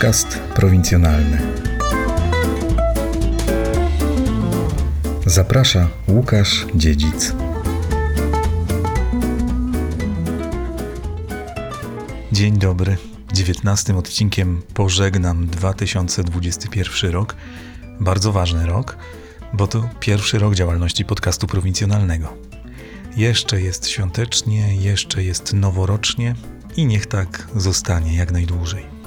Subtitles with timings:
[0.00, 1.38] Podcast prowincjonalny.
[5.26, 7.34] Zaprasza Łukasz Dziedzic.
[12.32, 12.96] Dzień dobry.
[13.32, 17.36] 19 odcinkiem pożegnam 2021 rok.
[18.00, 18.96] Bardzo ważny rok,
[19.52, 22.36] bo to pierwszy rok działalności podcastu prowincjonalnego.
[23.16, 26.34] Jeszcze jest świątecznie, jeszcze jest noworocznie
[26.76, 28.99] i niech tak zostanie jak najdłużej.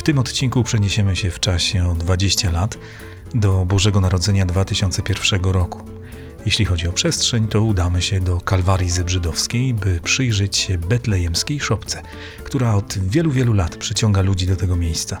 [0.00, 2.78] W tym odcinku przeniesiemy się w czasie o 20 lat
[3.34, 5.80] do Bożego Narodzenia 2001 roku.
[6.46, 12.02] Jeśli chodzi o przestrzeń, to udamy się do Kalwarii Zebrzydowskiej, by przyjrzeć się betlejemskiej szopce,
[12.44, 15.20] która od wielu, wielu lat przyciąga ludzi do tego miejsca.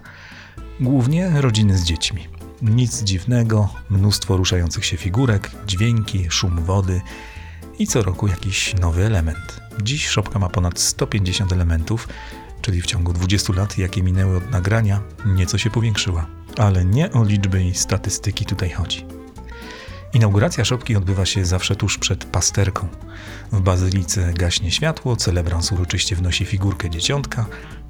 [0.80, 2.28] Głównie rodziny z dziećmi.
[2.62, 7.00] Nic dziwnego, mnóstwo ruszających się figurek, dźwięki, szum wody
[7.78, 9.60] i co roku jakiś nowy element.
[9.82, 12.08] Dziś szopka ma ponad 150 elementów,
[12.62, 16.26] czyli w ciągu 20 lat, jakie minęły od nagrania, nieco się powiększyła.
[16.56, 19.06] Ale nie o liczby i statystyki tutaj chodzi.
[20.14, 22.88] Inauguracja szopki odbywa się zawsze tuż przed pasterką.
[23.52, 27.46] W bazylice gaśnie światło, celebrans uroczyście wnosi figurkę dzieciątka.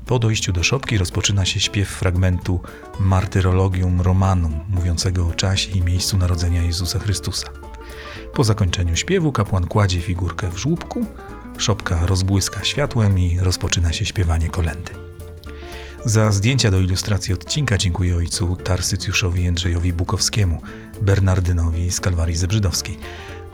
[0.06, 2.60] Po dojściu do szopki rozpoczyna się śpiew fragmentu
[3.00, 7.48] Martyrologium Romanum, mówiącego o czasie i miejscu narodzenia Jezusa Chrystusa.
[8.34, 11.06] Po zakończeniu śpiewu kapłan kładzie figurkę w żłóbku,
[11.60, 14.92] szopka rozbłyska światłem i rozpoczyna się śpiewanie kolendy.
[16.04, 20.62] Za zdjęcia do ilustracji odcinka dziękuję ojcu Tarsycjuszowi Jędrzejowi Bukowskiemu,
[21.02, 22.98] Bernardynowi z Kalwarii Zebrzydowskiej,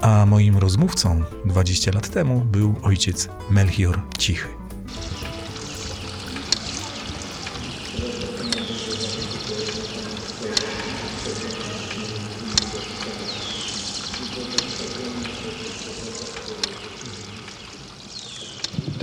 [0.00, 4.65] a moim rozmówcą 20 lat temu był ojciec Melchior Cichy.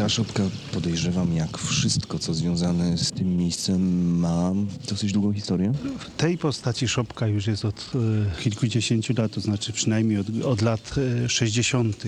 [0.03, 4.53] Ta szopka, podejrzewam, jak wszystko, co związane z tym miejscem, ma
[4.89, 5.73] dosyć długą historię.
[5.99, 7.91] W tej postaci szopka już jest od
[8.35, 10.95] e, kilkudziesięciu lat, to znaczy przynajmniej od, od lat
[11.25, 12.03] e, 60.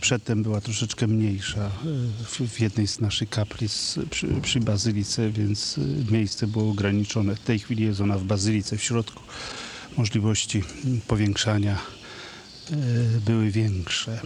[0.00, 1.70] Przedtem była troszeczkę mniejsza e,
[2.24, 7.36] w, w jednej z naszych kaplic przy, przy bazylice, więc e, miejsce było ograniczone.
[7.36, 9.22] W tej chwili jest ona w bazylice w środku.
[9.96, 10.62] Możliwości
[11.06, 11.78] powiększania
[12.70, 12.76] e,
[13.26, 14.20] były większe.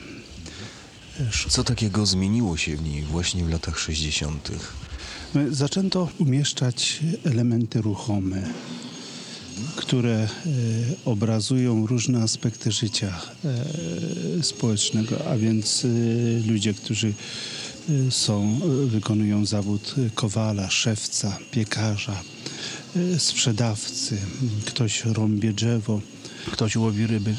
[1.49, 4.50] Co takiego zmieniło się w niej właśnie w latach 60.?
[5.50, 8.43] Zaczęto umieszczać elementy ruchome,
[9.77, 10.28] które e,
[11.05, 15.88] obrazują różne aspekty życia e, społecznego, a więc e,
[16.49, 17.12] ludzie, którzy
[18.09, 22.22] e, są, e, wykonują zawód kowala, szewca, piekarza,
[22.97, 24.19] e, sprzedawcy,
[24.65, 26.00] ktoś rąbie drzewo.
[26.51, 27.35] Ktoś łowi ryby.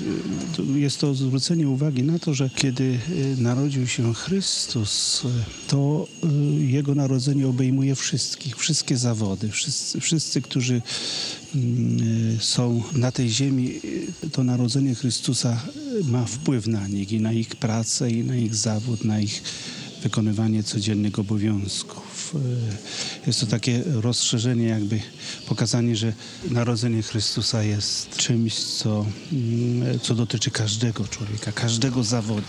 [0.75, 2.99] Jest to zwrócenie uwagi na to, że kiedy
[3.37, 5.29] e, narodził się Chrystus, e,
[5.67, 6.27] to e,
[6.63, 10.81] Jego narodzenie obejmuje wszystkich, wszystkie zawody, wszyscy, wszyscy którzy
[11.55, 13.81] mm, są na tej ziemi,
[14.31, 15.61] to narodzenie Chrystusa
[16.05, 19.43] ma wpływ na nich i na ich pracę, i na ich zawód, na ich
[20.03, 22.02] wykonywanie codziennych obowiązków.
[22.35, 24.99] E, Jest to takie rozszerzenie, jakby
[25.47, 26.13] pokazanie, że
[26.51, 32.47] narodzenie Chrystusa jest czymś, co, mm, co dotyczy każdego człowieka, każdego zawodu.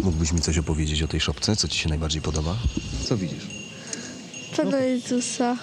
[0.00, 1.56] Mógłbyś mi coś opowiedzieć o tej szopce?
[1.56, 2.56] Co ci się najbardziej podoba?
[3.08, 3.44] Co widzisz?
[4.56, 5.56] Pana Jezusa.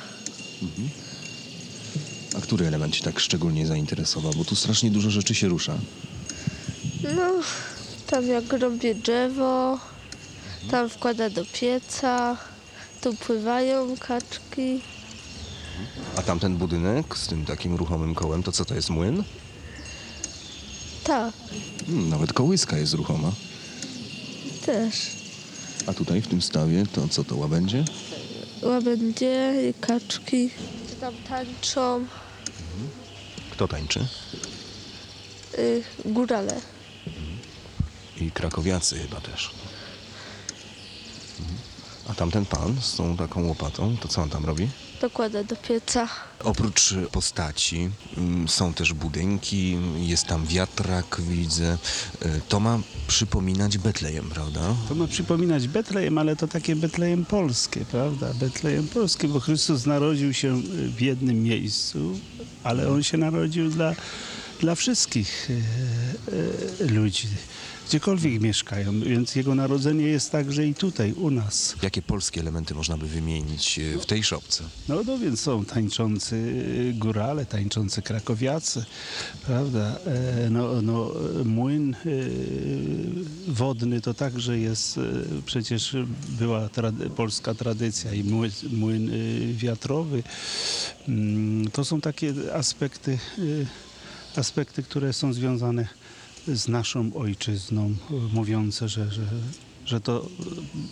[2.38, 4.34] A który element cię tak szczególnie zainteresował?
[4.34, 5.78] Bo tu strasznie dużo rzeczy się rusza.
[7.16, 7.31] No,
[8.08, 9.80] tam jak robię drzewo,
[10.72, 12.38] tam wkłada do pieca,
[13.02, 14.81] tu pływają kaczki.
[16.16, 19.24] A tamten budynek z tym takim ruchomym kołem, to co to jest młyn?
[21.03, 21.34] Tak,
[21.86, 23.31] Hmm, nawet kołyska jest ruchoma.
[24.66, 24.96] też.
[25.88, 27.86] A tutaj w tym stawie to co to łabędzie?
[28.63, 30.50] Łabędzie i kaczki.
[31.01, 32.06] Tam tańczą
[33.62, 34.08] Kto tańczy?
[35.60, 36.62] y, górale.
[38.22, 39.52] I krakowiacy chyba też.
[41.40, 41.58] Mhm.
[42.10, 44.68] A tamten pan z tą taką łopatą, to co on tam robi?
[45.02, 46.08] Dokłada do pieca.
[46.44, 51.78] Oprócz postaci mm, są też budynki, jest tam wiatrak, widzę.
[52.25, 54.62] Y, To ma przypominać Betlejem, prawda?
[54.90, 58.34] To ma przypominać Betlejem, ale to takie Betlejem polskie, prawda?
[58.34, 60.62] Betlejem polskie, bo Chrystus narodził się
[60.98, 62.19] w jednym miejscu,
[62.63, 63.96] ale On się narodził dla,
[64.62, 67.28] dla wszystkich e, e, ludzi,
[67.88, 71.75] gdziekolwiek mieszkają, więc jego narodzenie jest także i tutaj, u nas.
[71.84, 74.63] Jakie polskie elementy można by wymienić e, w tej szopce?
[74.90, 76.54] No, no więc są tańczący
[76.94, 78.86] górale, tańczący krakowiacy,
[79.46, 80.00] prawda?
[80.50, 81.12] No, no,
[81.46, 81.96] młyn
[83.48, 85.00] wodny to także jest,
[85.46, 85.96] przecież
[86.40, 89.12] była trady, polska tradycja i młyn, młyn
[89.56, 90.24] wiatrowy.
[91.07, 93.18] Mm, To są takie aspekty,
[94.38, 95.88] aspekty, które są związane
[96.48, 99.22] z naszą ojczyzną, e, mówiące, że, że,
[99.86, 100.25] że to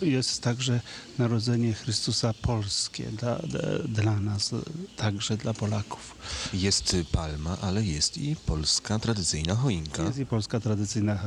[0.02, 0.80] jest także
[1.18, 3.40] narodzenie Chrystusa polskie dla,
[3.88, 4.54] dla, nas,
[4.96, 6.14] także dla Polaków.
[6.52, 10.02] Jest palma, ale jest i polska tradycyjna choinka.
[10.02, 11.18] Jest i polska tradycyjna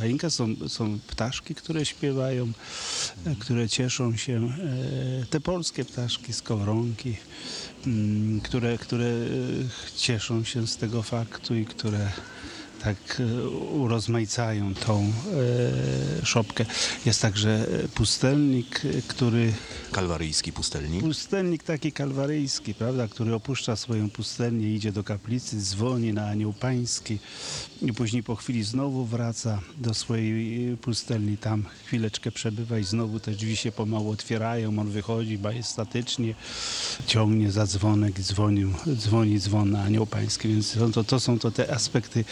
[0.00, 2.52] choinka, są, są ptaszki, które śpiewają,
[3.26, 4.52] e, które cieszą się,
[5.22, 7.16] e, te polskie ptaszki, skowronki,
[7.86, 12.12] mm, które, które e, cieszą się z tego faktu i które
[12.82, 15.12] tak e, urozmaicają tą
[16.22, 16.64] e, szopkę.
[17.06, 19.52] Jest także pustelnik, e, który
[19.92, 21.00] Kalwaryjski pustelnik.
[21.00, 27.18] Pustelnik taki kalwaryjski, prawda, który opuszcza swoją pustelnię, idzie do kaplicy, dzwoni na anioł pański
[27.82, 33.30] i później po chwili znowu wraca do swojej pustelni, tam chwileczkę przebywa i znowu te
[33.30, 36.34] drzwi się pomału otwierają, on wychodzi majestatycznie,
[37.06, 41.74] ciągnie za dzwonek, dzwonił, dzwoni dzwon na anioł pański, więc to, to są to te
[41.74, 42.24] aspekty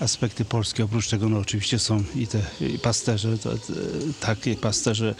[0.00, 0.84] aspekty polskie.
[0.84, 3.72] Oprócz tego no, oczywiście są i te i pasterze, to, to,
[4.20, 5.14] takie pasterze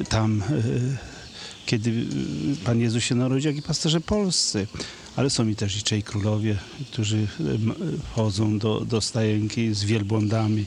[0.00, 1.12] e, tam e,
[1.66, 2.06] kiedy
[2.64, 4.66] Pan Jezus się narodził, jak i pasterze polscy.
[5.16, 6.58] Ale są i też i trzej królowie,
[6.92, 7.26] którzy
[8.14, 10.64] chodzą do, do stajenki z wielbłądami.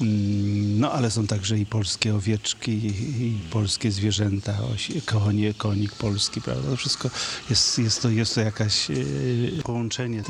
[0.00, 4.58] Mm, No ale są także i polskie owieczki, i, polskie zwierzęta,
[5.04, 6.70] konie, konik polski, prawda?
[6.70, 7.10] To wszystko
[7.50, 10.22] jest, jest, to, jest to jakaś y, połączenie y,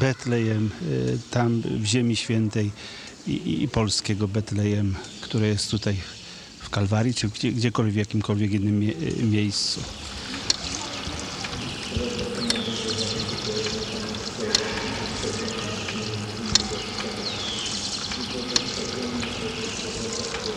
[0.00, 2.70] Betlejem y, tam w Ziemi Świętej
[3.26, 5.96] i, i polskiego Betlejem, które jest tutaj
[6.60, 9.80] w Kalwarii, czy gdzie, gdziekolwiek, w jakimkolwiek innym mie- miejscu.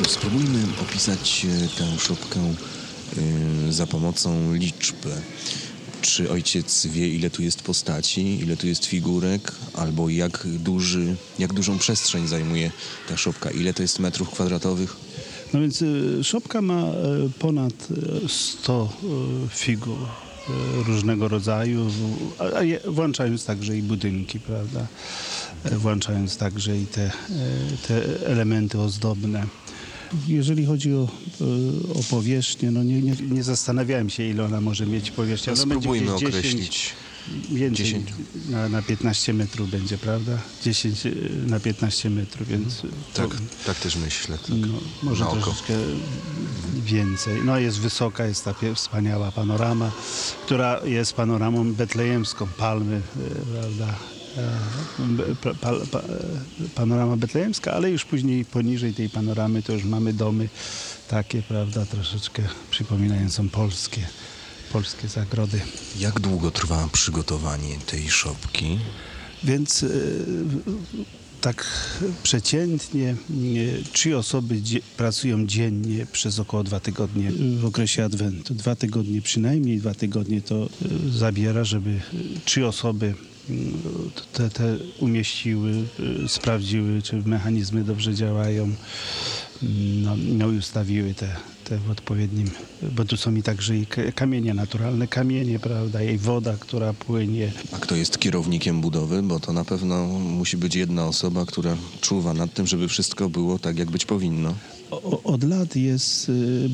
[0.10, 4.96] Spróbujmy opisać e, tę szopkę e, za pomocą liczb.
[6.02, 11.54] Czy ojciec wie, ile tu jest postaci, ile tu jest figurek, albo jak, duży, jak
[11.54, 12.72] dużą przestrzeń zajmuje
[13.10, 14.96] ta szopka, ile to jest metrów kwadratowych?
[15.54, 16.84] No więc y, szopka ma
[17.40, 17.74] ponad
[18.24, 18.90] y, 100
[19.46, 19.98] y, figur
[20.88, 21.92] różnego rodzaju,
[22.88, 24.88] włączając także i budynki, prawda?
[25.64, 27.12] E, Włączając także i te,
[27.88, 29.48] te elementy ozdobne.
[30.28, 31.08] Jeżeli chodzi o,
[31.42, 35.54] y, o powierzchnię, no nie, nie, nie zastanawiałem się, ile ona może mieć powierzchnię.
[35.54, 36.94] No spróbujmy gdzieś 10, określić.
[37.52, 38.10] Więcej 10.
[38.50, 40.38] na, na 15 metrów będzie, prawda?
[40.64, 41.14] 10 y,
[41.48, 42.82] na 15 metrów, więc
[43.14, 44.38] to, Tak, tak też myślę.
[44.38, 44.50] Tak.
[44.50, 44.68] no,
[45.04, 45.42] może Na oko.
[45.42, 45.74] troszeczkę
[46.86, 47.42] więcej.
[47.46, 49.92] No jest wysoka, jest ta wspaniała panorama,
[50.46, 53.96] która jest panoramą betlejemską, palmy, e, prawda?
[55.42, 56.02] Pa, pa, pa,
[56.76, 60.50] panorama betlejemska, ale już później poniżej tej panoramy to już mamy domy
[61.08, 64.02] takie, prawda, troszeczkę przypominające polskie,
[64.74, 65.62] polskie zagrody.
[66.00, 68.80] Jak długo trwa przygotowanie tej szopki?
[69.44, 69.88] Więc e,
[71.42, 71.66] tak
[72.24, 73.16] przeciętnie
[73.94, 74.62] trzy osoby
[74.98, 78.54] pracują dziennie przez około dwa tygodnie w okresie Adwentu.
[78.54, 80.68] Dwa tygodnie przynajmniej, dwa tygodnie to e,
[81.10, 83.14] zabiera, żeby e, trzy osoby
[84.34, 85.72] te, te umieściły,
[86.26, 88.70] e, sprawdziły, czy mechanizmy dobrze działają,
[90.04, 92.50] no, no i ustawiły te, te w odpowiednim,
[92.96, 93.86] bo tu są i także i
[94.16, 99.24] kamienie naturalne, kamienie, prawda, i woda, która płynie, A kto jest kierownikiem budowy?
[99.24, 103.60] Bo to na pewno musi być jedna osoba, która czuwa nad tym, żeby wszystko było
[103.60, 104.54] tak, jak być powinno.
[104.92, 106.70] O- Od lat jest y,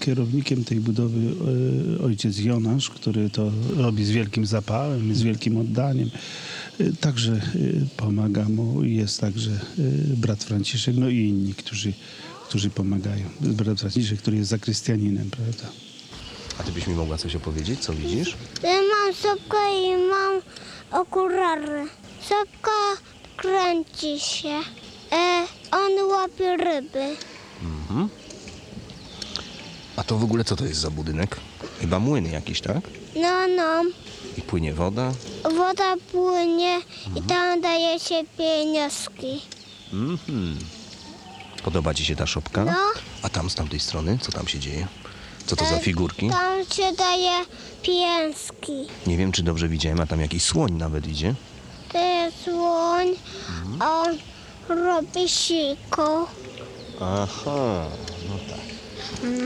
[0.00, 1.20] kierownikiem tej budowy
[2.00, 6.10] y, ojciec Jonasz, który to robi z wielkim zapałem, z wielkim oddaniem.
[7.00, 11.92] Także y, pomaga mu i jest także y, brat Franciszek, no i inni, którzy,
[12.48, 13.24] którzy pomagają.
[13.40, 15.64] Brat Franciszek, który jest zakrystianinem, prawda?
[16.58, 17.80] A ty byś mi mogła coś opowiedzieć?
[17.80, 18.36] Co widzisz?
[18.62, 20.40] Ja mam sopkę i mam
[21.02, 21.86] okulary.
[22.22, 22.70] Sopka
[23.36, 24.58] kręci się.
[25.12, 27.16] E, on łapie ryby.
[29.96, 31.36] A to w ogóle co to jest za budynek?
[31.80, 32.80] Chyba młyn jakiś, tak?
[33.16, 33.84] No, no.
[34.48, 35.12] Płynie woda.
[35.44, 36.80] Woda płynie
[37.16, 39.42] i tam daje się pieniążki.
[39.92, 40.58] Mhm.
[41.64, 42.64] Podoba ci się ta szopka?
[42.64, 42.76] No.
[43.22, 44.86] A tam z tamtej strony, co tam się dzieje?
[45.46, 46.30] Co to za figurki?
[46.30, 47.30] Tam się daje
[47.82, 48.72] pieniążki.
[49.06, 51.34] Nie wiem, czy dobrze widziałem, a tam jakiś słoń nawet idzie.
[51.92, 53.06] Ty, słoń,
[53.80, 54.18] a on
[54.68, 56.28] robi siko.
[57.00, 57.86] Aha,
[58.28, 58.60] no tak.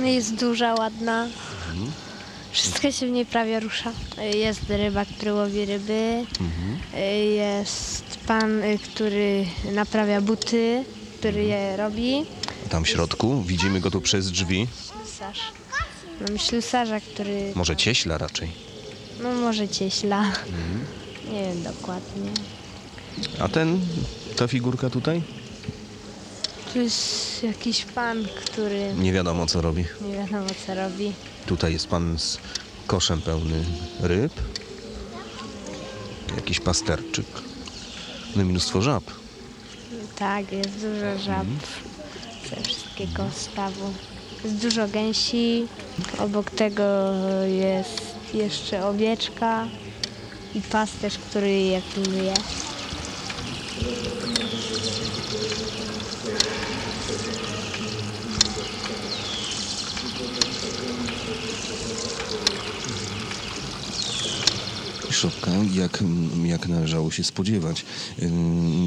[0.05, 1.27] Jest duża, ładna.
[2.53, 3.93] Wszystko się w niej prawie rusza.
[4.35, 6.25] Jest ryba, który łowi ryby.
[7.37, 10.85] Jest pan, y, który naprawia buty,
[11.19, 12.25] który je robi.
[12.71, 14.67] Tam w środku, widzimy go tu przez drzwi.
[15.01, 15.41] Ślusarz.
[16.29, 18.49] Mam ślusarza, który, Może cieśla raczej.
[19.23, 20.23] no może cieśla.
[21.33, 22.31] Nie wiem dokładnie.
[23.41, 23.81] A ten,
[24.37, 25.23] ta figurka tutaj?
[26.73, 29.85] Tu jest jakiś pan, który Nie wiadomo co robi.
[30.09, 31.13] nie wiadomo co robi.
[31.47, 32.39] Tutaj jest pan z
[32.87, 33.65] koszem pełny
[34.01, 34.33] ryb.
[36.37, 37.27] Jakiś pasterczyk.
[38.37, 39.05] No i mnóstwo żab.
[40.19, 41.47] Tak, jest dużo żab
[42.51, 43.93] ze wszystkiego stawu.
[44.45, 45.67] Jest dużo gęsi.
[46.19, 46.83] Obok tego
[47.61, 48.03] jest
[48.35, 49.69] jeszcze owieczka
[50.55, 52.35] i pasterz, który je pilnuje.
[65.11, 66.05] Szopka, jak,
[66.45, 67.85] jak należało się spodziewać,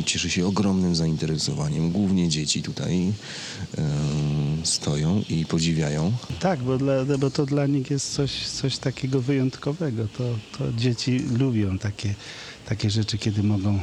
[0.06, 1.92] cieszy się ogromnym zainteresowaniem.
[1.92, 3.14] Głównie dzieci tutaj
[4.64, 6.12] stoją i podziwiają.
[6.40, 10.08] Tak, bo, dla, bo to dla nich jest coś, coś takiego wyjątkowego.
[10.18, 10.24] To,
[10.58, 12.14] to dzieci lubią takie,
[12.66, 13.80] takie rzeczy, kiedy mogą,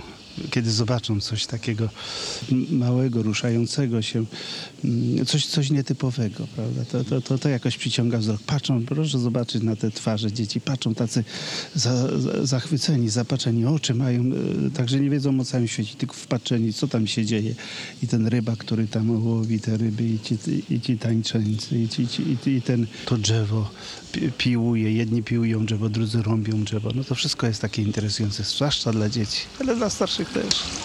[0.51, 1.89] kiedy zobaczą coś takiego
[2.71, 4.25] małego, ruszającego się,
[4.85, 6.85] mm, coś, coś nietypowego, prawda?
[6.85, 8.41] To, to, to, to jakoś przyciąga wzrok.
[8.43, 11.25] Patrzą, proszę zobaczyć na te twarze dzieci, patrzą tacy
[11.75, 14.23] za, za, zachwyceni, zapatrzeni oczy mają,
[14.67, 17.55] e, także nie wiedzą o całym świecie, tylko wpatrzeni, co tam się dzieje.
[18.03, 20.35] I ten rybak, który tam łowi te ryby, i ci,
[20.71, 23.71] i ci i, ci, i, i ten, to drzewo
[24.13, 24.93] pi- piłuje.
[24.93, 26.91] Jedni piłują drzewo, drudzy rąbią drzewo.
[26.95, 30.83] No to wszystko jest takie interesujące, zwłaszcza dla dzieci, ale dla starszych też.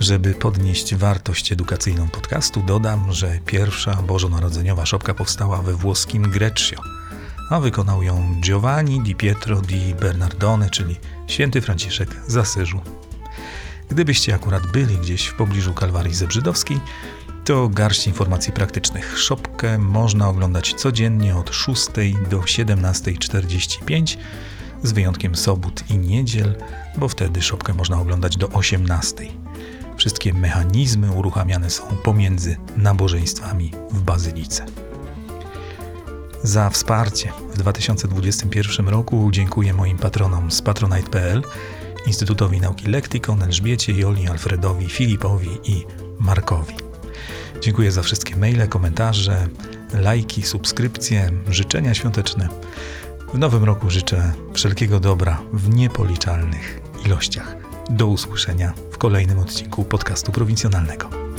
[0.00, 6.76] Żeby podnieść wartość edukacyjną podcastu, dodam, że pierwsza bożonarodzeniowa szopka powstała we włoskim Greccio,
[7.50, 12.80] a wykonał ją Giovanni di Pietro di Bernardone, czyli święty Franciszek z Asyżu.
[13.90, 16.80] Gdybyście akurat byli gdzieś w pobliżu Kalwarii Zebrzydowskiej,
[17.44, 19.18] to garść informacji praktycznych.
[19.18, 21.86] Szopkę można oglądać codziennie od 6
[22.30, 24.16] do 17.45,
[24.82, 26.56] z wyjątkiem sobót i niedziel,
[26.96, 29.26] bo wtedy szopkę można oglądać do 18.00.
[29.96, 34.66] Wszystkie mechanizmy uruchamiane są pomiędzy nabożeństwami w bazylice.
[36.42, 41.42] Za wsparcie w 2021 roku dziękuję moim patronom z patronite.pl,
[42.06, 45.84] Instytutowi Nauki Lektykon, Elżbiecie, Joli, Alfredowi, Filipowi i
[46.18, 46.74] Markowi.
[47.60, 49.48] Dziękuję za wszystkie maile, komentarze,
[49.94, 52.48] lajki, subskrypcje, życzenia świąteczne.
[53.34, 57.56] W nowym roku życzę wszelkiego dobra w niepoliczalnych ilościach.
[57.90, 61.29] Do usłyszenia w kolejnym odcinku podcastu prowincjonalnego.